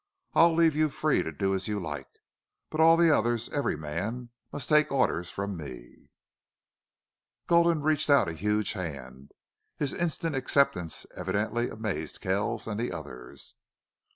I'll 0.33 0.55
leave 0.55 0.75
you 0.75 0.89
free 0.89 1.21
to 1.21 1.31
do 1.31 1.53
as 1.53 1.67
you 1.67 1.79
like. 1.79 2.07
But 2.71 2.81
all 2.81 2.97
the 2.97 3.15
others 3.15 3.49
every 3.49 3.75
man 3.77 4.29
must 4.51 4.67
take 4.67 4.91
orders 4.91 5.29
from 5.29 5.55
me." 5.55 6.09
Gulden 7.47 7.83
reached 7.83 8.09
out 8.09 8.27
a 8.27 8.33
huge 8.33 8.73
hand. 8.73 9.31
His 9.77 9.93
instant 9.93 10.35
acceptance 10.35 11.05
evidently 11.15 11.69
amazed 11.69 12.19
Kells 12.19 12.65
and 12.65 12.79
the 12.79 12.91
others. 12.91 13.53